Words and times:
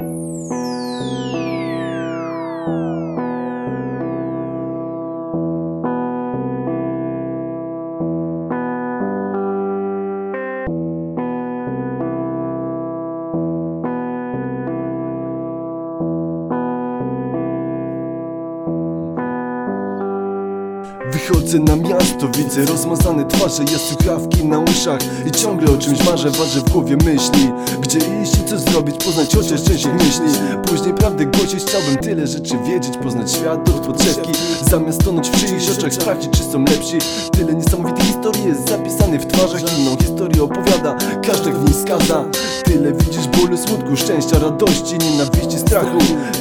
Thank 0.00 0.10
you. 1.24 1.29
Wychodzę 21.12 21.58
na 21.58 21.76
miasto, 21.76 22.28
widzę 22.38 22.64
rozmazane 22.64 23.24
twarze 23.24 23.62
Ja 23.72 23.78
słuchawki 23.78 24.44
na 24.44 24.58
uszach 24.58 25.00
i 25.26 25.30
ciągle 25.30 25.72
o 25.72 25.76
czymś 25.78 26.04
marzę 26.04 26.30
Ważę 26.30 26.60
w 26.60 26.70
głowie 26.70 26.96
myśli. 26.96 27.52
Gdzie 27.82 27.98
iść 27.98 28.34
i 28.34 28.44
co 28.44 28.58
zrobić, 28.58 29.04
poznać 29.04 29.34
chociaż 29.34 29.62
część 29.62 29.84
ich 29.84 29.94
myśli. 29.94 30.40
Później 30.66 30.94
prawdę 30.94 31.26
głosić, 31.26 31.64
chciałbym 31.64 31.96
tyle 31.96 32.26
rzeczy 32.26 32.54
wiedzieć 32.66 32.96
Poznać 33.02 33.32
świat 33.32 33.68
od 33.68 33.86
podszewki 33.86 34.32
Zamiast 34.70 35.04
tonąć 35.04 35.28
w 35.28 35.46
czyichś 35.46 35.78
oczach, 35.78 35.94
sprawdzić 35.94 36.30
czy 36.32 36.44
są 36.44 36.64
lepsi. 36.64 36.98
Tyle 37.32 37.54
niesamowitych 37.54 38.04
historii 38.04 38.44
jest 38.44 38.68
zapisanych 38.68 39.20
w 39.20 39.26
twarzach 39.26 39.78
Inną 39.78 39.96
historię 39.96 40.42
opowiada, 40.42 40.96
każdy 41.26 41.52
w 41.52 41.64
niej 41.64 41.74
skaza. 41.82 42.24
Tyle 42.64 42.92
widzisz 42.92 43.28
bólu, 43.28 43.56
smutku, 43.56 43.96
szczęścia, 43.96 44.38
radości 44.38 44.98
Nienawiści, 44.98 45.58
strachu, 45.58 45.98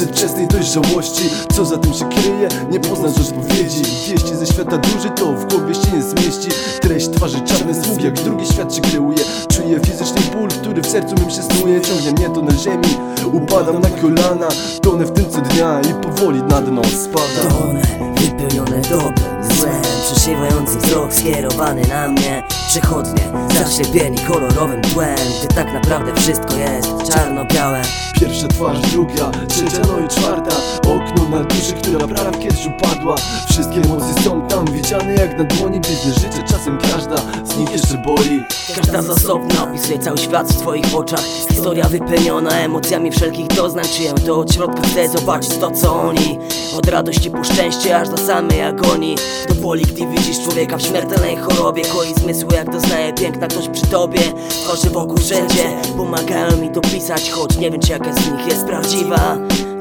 przedwczesnej 0.00 0.48
dojrzałości. 0.48 1.30
Co 1.52 1.64
za 1.64 1.78
tym 1.78 1.94
się 1.94 2.08
kryje, 2.08 2.48
nie 2.70 2.80
poznasz 2.80 3.18
odpowiedzi 3.18 3.82
Wieści 4.08 4.36
ze 4.36 4.46
świata 4.46 4.78
duży 4.78 5.10
to 5.10 5.32
w 5.32 5.44
głowie 5.44 5.74
się 5.74 5.96
nie 5.96 6.02
zmieści. 6.02 6.48
Treść 6.80 7.08
twarzy 7.08 7.40
czarny 7.40 7.74
sług, 7.84 8.02
jak 8.02 8.14
drugi 8.14 8.46
świat 8.46 8.74
się 8.74 8.80
kreuje. 8.80 9.18
Czuję 9.52 9.80
fizyczny 9.80 10.20
ból, 10.32 10.48
który 10.48 10.82
w 10.82 10.86
sercu 10.86 11.14
mym 11.14 11.30
się 11.30 11.42
snuje 11.42 11.80
Ciągnie 11.80 12.12
mnie 12.12 12.34
to 12.34 12.42
na 12.42 12.52
ziemi, 12.52 12.96
upadam 13.32 13.80
na 13.80 13.90
kolana. 13.90 14.48
Tonę 14.82 15.04
w 15.04 15.10
tym 15.10 15.30
co 15.30 15.40
dnia 15.40 15.80
i 15.80 16.04
powoli 16.04 16.42
na 16.42 16.60
dno 16.60 16.82
spadam 16.84 17.52
Tonę 17.58 17.82
wypełnione 18.14 18.80
dobrem, 18.80 19.54
złem. 19.56 19.82
Przeszywający 20.04 20.78
wzrok 20.78 21.14
skierowany 21.14 21.82
na 21.88 22.08
mnie. 22.08 22.42
Przechodnie, 22.68 23.22
zaszczepieni 23.54 24.18
kolorowym 24.18 24.82
tłem. 24.82 25.16
Gdy 25.38 25.54
tak 25.54 25.72
naprawdę 25.72 26.14
wszystko 26.14 26.54
jest 26.56 26.99
czarno-białe. 27.14 27.82
Pierwsza 28.20 28.48
twarz, 28.48 28.80
druga, 28.80 29.30
trzecia, 29.48 29.82
no 29.88 30.06
i 30.06 30.08
czwarta. 30.08 30.56
Okno 30.80 31.28
na 31.28 31.44
duszy, 31.44 31.72
która 31.72 32.06
prawie 32.06 32.38
kiedyś 32.38 32.66
upadła. 32.66 33.14
Wszystkie 33.50 33.76
emocje 33.76 34.22
są 34.22 34.48
tam 34.48 34.64
widziane 34.64 35.14
jak 35.14 35.38
na 35.38 35.44
dłoni. 35.44 35.80
Biedne 35.80 36.14
życie, 36.14 36.42
czasem 36.48 36.78
każda 36.78 37.16
z 37.44 37.56
nich 37.56 37.72
jeszcze 37.72 37.98
boli. 37.98 38.42
Każda 38.76 39.02
z 39.02 39.10
osobna 39.10 39.62
opisuje 39.64 39.98
cały 39.98 40.18
świat 40.18 40.48
w 40.48 40.56
twoich 40.56 40.94
oczach. 40.94 41.24
Historia 41.48 41.88
wypełniona 41.88 42.50
emocjami 42.50 43.10
wszelkich 43.10 43.46
doznań. 43.46 43.84
Czyję 43.96 44.12
to 44.12 44.38
od 44.38 44.54
środka 44.54 44.82
chcę 44.82 45.08
zobaczyć 45.08 45.50
to 45.60 45.70
co 45.70 46.02
oni 46.02 46.38
Od 46.80 46.88
radości 46.88 47.30
po 47.30 47.44
szczęście 47.44 47.96
aż 47.96 48.08
do 48.08 48.16
samej 48.16 48.62
agonii. 48.62 49.16
To 49.48 49.54
boli 49.54 49.84
gdy 49.84 50.06
widzisz 50.06 50.44
człowieka 50.44 50.76
w 50.76 50.82
śmiertelnej 50.82 51.36
chorobie 51.36 51.82
Koi 51.82 52.14
zmysły 52.14 52.54
jak 52.54 52.72
doznaje 52.72 53.12
piękna 53.12 53.48
ktoś 53.48 53.68
przy 53.68 53.86
tobie. 53.86 54.20
Twarzy 54.48 54.90
wokół 54.90 55.16
wszędzie 55.16 55.72
pomagają 55.96 56.56
mi 56.56 56.70
to 56.70 56.80
pisać 56.80 57.30
Choć 57.30 57.56
nie 57.56 57.70
wiem 57.70 57.80
czy 57.80 57.92
jaka 57.92 58.12
z 58.12 58.30
nich 58.30 58.46
jest 58.46 58.64
prawdziwa 58.66 59.36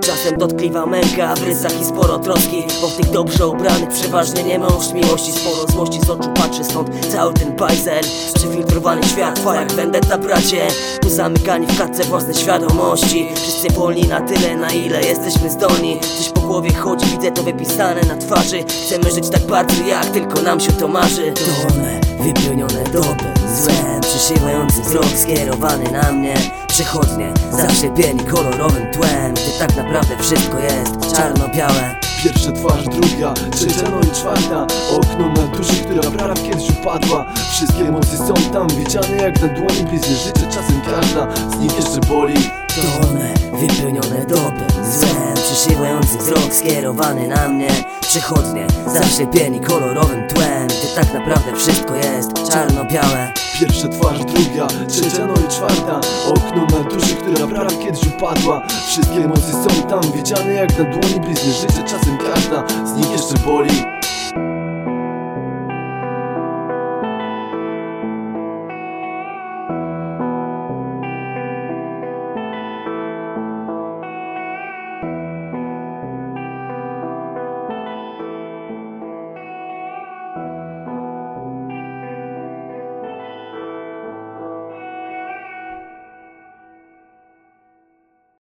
Czasem 0.09 0.37
dotkliwa 0.37 0.85
męka 0.85 1.35
w 1.35 1.43
rysach 1.43 1.81
i 1.81 1.85
sporo 1.85 2.19
troski. 2.19 2.63
Bo 2.81 2.87
w 2.87 2.95
tych 2.95 3.11
dobrze 3.11 3.47
ubranych 3.47 3.89
przeważnie 3.89 4.43
nie 4.43 4.53
już 4.53 4.93
miłości. 4.93 5.31
Sporo 5.31 5.71
złości 5.71 5.99
z 6.01 6.09
oczu 6.09 6.29
patrzy 6.35 6.63
stąd 6.63 7.07
cały 7.11 7.33
ten 7.33 7.55
bajzel. 7.55 8.03
Przefiltrowany 8.33 9.03
świat 9.03 9.35
trwa 9.35 9.55
jak 9.55 9.71
vendetta 9.71 10.17
bracie. 10.17 10.67
Tu 11.01 11.09
zamykani 11.09 11.67
w 11.67 11.75
klatce 11.75 12.03
własnej 12.03 12.35
świadomości. 12.35 13.27
Wszyscy 13.35 13.69
wolni 13.69 14.01
na 14.01 14.21
tyle 14.21 14.57
na 14.57 14.69
ile 14.69 15.01
jesteśmy 15.01 15.49
zdolni. 15.49 15.99
Coś 16.17 16.29
po 16.29 16.41
głowie 16.41 16.73
chodzi, 16.73 17.05
widzę 17.05 17.31
to 17.31 17.43
wypisane 17.43 18.01
na 18.01 18.17
twarzy. 18.17 18.63
Chcemy 18.85 19.11
żyć 19.11 19.29
tak 19.29 19.41
bardzo 19.41 19.83
jak 19.83 20.05
tylko 20.05 20.41
nam 20.41 20.59
się 20.59 20.71
to 20.71 20.87
marzy. 20.87 21.33
Dole, 21.33 22.01
wypełnione 22.19 22.83
dobrem, 22.83 23.33
złem 23.63 24.01
Przyszywający 24.01 24.81
wzrok 24.81 25.05
skierowany 25.05 25.91
na 25.91 26.11
mnie 26.11 26.58
Przechodnie, 26.79 27.33
zaszczepieni 27.51 28.19
kolorowym 28.19 28.91
tłem 28.91 29.33
Gdy 29.33 29.59
tak 29.59 29.75
naprawdę 29.75 30.17
wszystko 30.17 30.59
jest 30.59 31.15
czarno-białe. 31.15 31.95
Pierwsza 32.23 32.51
twarz, 32.51 32.83
druga, 32.83 33.33
trzecia, 33.51 33.89
no 33.91 33.99
i 33.99 34.11
czwarta. 34.15 34.67
Okno 34.91 35.29
na 35.29 35.57
duszy, 35.57 35.75
która 35.75 36.11
prawie 36.11 36.41
kiedyś 36.41 36.69
upadła. 36.69 37.25
Wszystkie 37.51 37.79
emocje 37.79 38.17
są 38.17 38.33
tam 38.53 38.67
widziane 38.67 39.15
jak 39.15 39.41
na 39.41 39.47
dłoni 39.47 39.83
Blizny 39.89 40.15
życie, 40.15 40.47
czasem 40.51 40.81
każda 40.85 41.27
z 41.51 41.59
nich 41.59 41.75
jeszcze 41.75 41.99
boli. 41.99 42.33
Dole, 42.75 43.33
wypełnione 43.53 44.25
dobrem, 44.27 44.85
złem 44.99 45.33
Przyszywający 45.33 46.17
wzrok 46.17 46.53
skierowany 46.53 47.27
na 47.27 47.47
mnie. 47.47 47.69
Przechodnie, 48.01 48.67
zaszczepieni 48.87 49.59
kolorowym 49.59 50.27
tłem 50.27 50.67
Gdy 50.67 50.95
tak 50.95 51.13
naprawdę 51.13 51.55
wszystko 51.55 51.95
jest 51.95 52.51
czarno-białe 52.51 53.48
Pierwsza 53.59 53.87
twarz, 53.87 54.19
druga, 54.19 54.67
trzecia, 54.87 55.25
no 55.25 55.33
i 55.33 55.47
czwarta. 55.51 56.01
Okno 56.27 56.65
na 56.77 56.89
duszy, 56.89 57.15
która 57.15 57.47
prawie 57.47 57.77
kiedyś 57.85 58.03
upadła. 58.03 58.67
Wszystkie 58.87 59.23
emocje 59.23 59.53
są 59.53 59.81
tam 59.89 60.01
widziane 60.11 60.53
jak 60.53 60.79
na 60.79 60.83
dłoni 60.83 61.19
Blizny. 61.19 61.53
Życie, 61.53 61.83
czasem 61.83 62.17
każda 62.17 62.63
z 62.85 62.97
nich 62.97 63.11
jeszcze 63.11 63.35
boli 63.45 63.71